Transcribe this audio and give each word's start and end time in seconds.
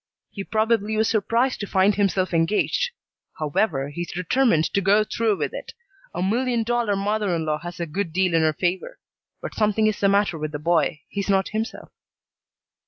He 0.31 0.43
probably 0.43 0.97
was 0.97 1.07
surprised 1.11 1.59
to 1.59 1.67
find 1.67 1.93
himself 1.93 2.33
engaged. 2.33 2.89
However, 3.37 3.89
he's 3.91 4.11
determined 4.11 4.63
to 4.73 4.81
go 4.81 5.03
through 5.03 5.37
with 5.37 5.53
it. 5.53 5.73
A 6.15 6.23
million 6.23 6.63
dollar 6.63 6.95
mother 6.95 7.35
in 7.35 7.45
law 7.45 7.59
has 7.59 7.79
a 7.79 7.85
good 7.85 8.11
deal 8.11 8.33
in 8.33 8.41
her 8.41 8.53
favor. 8.53 8.97
But 9.43 9.53
something 9.53 9.85
is 9.85 9.99
the 9.99 10.09
matter 10.09 10.39
with 10.39 10.53
the 10.53 10.57
boy. 10.57 11.01
He's 11.07 11.29
not 11.29 11.49
himself." 11.49 11.91